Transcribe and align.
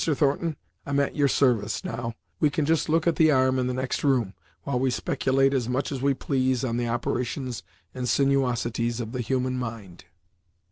Thornton, 0.03 0.55
I'm 0.83 0.99
at 0.99 1.15
your 1.15 1.27
service, 1.27 1.85
now; 1.85 2.15
we 2.39 2.49
can 2.49 2.65
just 2.65 2.89
look 2.89 3.05
at 3.05 3.17
the 3.17 3.29
arm 3.29 3.59
in 3.59 3.67
the 3.67 3.73
next 3.75 4.03
room, 4.03 4.33
while 4.63 4.79
we 4.79 4.89
speculate 4.89 5.53
as 5.53 5.69
much 5.69 5.91
as 5.91 6.01
we 6.01 6.15
please 6.15 6.63
on 6.65 6.77
the 6.77 6.87
operations 6.87 7.61
and 7.93 8.09
sinuosities 8.09 8.99
of 8.99 9.11
the 9.11 9.21
human 9.21 9.59
mind." 9.59 10.05